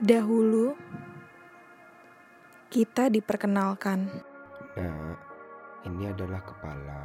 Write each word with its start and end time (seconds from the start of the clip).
Dahulu, 0.00 0.72
kita 2.72 3.12
diperkenalkan. 3.12 4.08
Nah, 4.72 5.12
ini 5.84 6.08
adalah 6.08 6.40
kepala, 6.40 7.04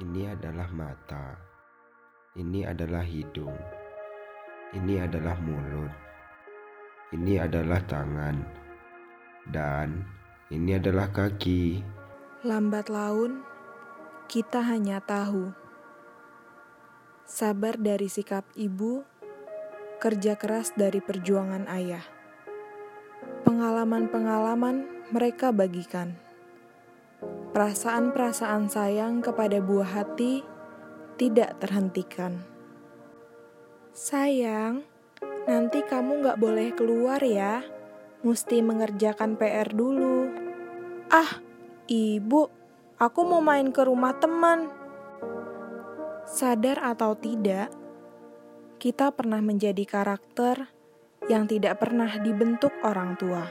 ini 0.00 0.24
adalah 0.24 0.72
mata, 0.72 1.36
ini 2.40 2.64
adalah 2.64 3.04
hidung, 3.04 3.52
ini 4.72 5.04
adalah 5.04 5.36
mulut, 5.44 5.92
ini 7.12 7.36
adalah 7.36 7.84
tangan, 7.84 8.40
dan 9.52 10.00
ini 10.48 10.80
adalah 10.80 11.12
kaki. 11.12 11.84
Lambat 12.40 12.88
laun, 12.88 13.44
kita 14.32 14.64
hanya 14.64 14.96
tahu. 15.04 15.52
Sabar 17.28 17.76
dari 17.76 18.08
sikap 18.08 18.48
ibu, 18.56 19.04
kerja 20.02 20.34
keras 20.34 20.74
dari 20.74 20.98
perjuangan 20.98 21.70
ayah. 21.70 22.02
Pengalaman-pengalaman 23.46 25.06
mereka 25.14 25.54
bagikan. 25.54 26.18
Perasaan-perasaan 27.54 28.66
sayang 28.66 29.22
kepada 29.22 29.62
buah 29.62 30.02
hati 30.02 30.42
tidak 31.14 31.62
terhentikan. 31.62 32.42
Sayang, 33.94 34.82
nanti 35.46 35.86
kamu 35.86 36.26
gak 36.26 36.40
boleh 36.42 36.74
keluar 36.74 37.22
ya. 37.22 37.62
Mesti 38.26 38.58
mengerjakan 38.58 39.38
PR 39.38 39.70
dulu. 39.70 40.26
Ah, 41.14 41.38
ibu, 41.86 42.50
aku 42.98 43.20
mau 43.22 43.38
main 43.38 43.70
ke 43.70 43.86
rumah 43.86 44.18
teman. 44.18 44.66
Sadar 46.26 46.82
atau 46.82 47.14
tidak, 47.14 47.81
kita 48.82 49.14
pernah 49.14 49.38
menjadi 49.38 49.86
karakter 49.86 50.66
yang 51.30 51.46
tidak 51.46 51.78
pernah 51.78 52.18
dibentuk 52.18 52.74
orang 52.82 53.14
tua. 53.14 53.46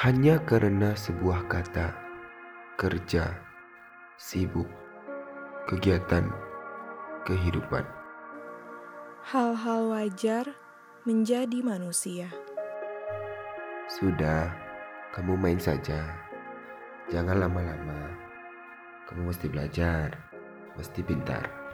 Hanya 0.00 0.40
karena 0.48 0.96
sebuah 0.96 1.44
kata, 1.44 1.92
kerja, 2.80 3.36
sibuk, 4.16 4.64
kegiatan, 5.68 6.24
kehidupan. 7.28 7.84
Hal-hal 9.28 9.92
wajar 9.92 10.56
menjadi 11.04 11.60
manusia. 11.60 12.32
Sudah, 13.92 14.56
kamu 15.12 15.36
main 15.36 15.60
saja. 15.60 16.00
Jangan 17.12 17.44
lama-lama. 17.44 18.08
Kamu 19.04 19.28
mesti 19.28 19.52
belajar, 19.52 20.16
mesti 20.80 21.04
pintar. 21.04 21.65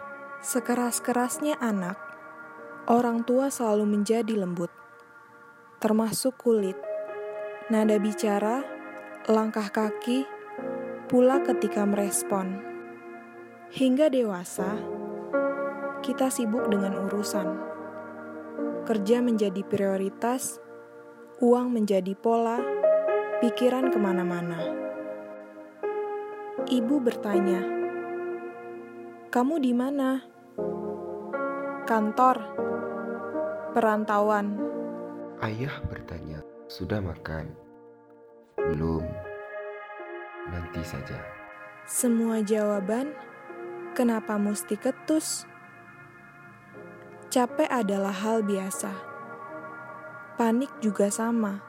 Sekeras-kerasnya 0.42 1.54
anak, 1.62 1.94
orang 2.90 3.22
tua 3.22 3.46
selalu 3.46 3.86
menjadi 3.86 4.34
lembut, 4.34 4.74
termasuk 5.78 6.34
kulit, 6.34 6.74
nada 7.70 7.94
bicara, 8.02 8.66
langkah 9.30 9.70
kaki, 9.70 10.26
pula 11.06 11.46
ketika 11.46 11.86
merespon. 11.86 12.58
Hingga 13.70 14.10
dewasa, 14.10 14.82
kita 16.02 16.26
sibuk 16.26 16.66
dengan 16.66 17.06
urusan. 17.06 17.48
Kerja 18.82 19.22
menjadi 19.22 19.62
prioritas, 19.62 20.58
uang 21.38 21.70
menjadi 21.70 22.18
pola, 22.18 22.58
pikiran 23.38 23.94
ke 23.94 23.98
mana-mana. 24.02 24.58
Ibu 26.66 26.98
bertanya, 26.98 27.62
"Kamu 29.30 29.62
di 29.62 29.70
mana?" 29.70 30.31
Kantor, 31.92 32.40
perantauan. 33.76 34.56
Ayah 35.44 35.76
bertanya, 35.92 36.40
"Sudah 36.64 37.04
makan?" 37.04 37.52
"Belum." 38.56 39.04
"Nanti 40.48 40.80
saja." 40.80 41.20
Semua 41.84 42.40
jawaban, 42.40 43.12
kenapa 43.92 44.40
mesti 44.40 44.80
ketus? 44.80 45.44
Capek 47.28 47.68
adalah 47.68 48.16
hal 48.16 48.40
biasa. 48.40 48.88
Panik 50.40 50.72
juga 50.80 51.12
sama. 51.12 51.60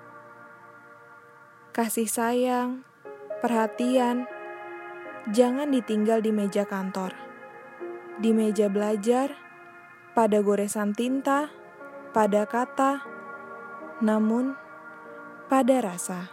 Kasih 1.75 2.07
sayang, 2.07 2.87
perhatian, 3.43 4.23
jangan 5.35 5.67
ditinggal 5.67 6.23
di 6.23 6.31
meja 6.31 6.63
kantor. 6.63 7.11
Di 8.23 8.31
meja 8.31 8.71
belajar, 8.71 9.43
pada 10.17 10.41
goresan 10.41 10.97
tinta, 10.97 11.53
pada 12.13 12.45
kata, 12.49 13.05
namun 14.01 14.57
pada 15.49 15.81
rasa. 15.81 16.32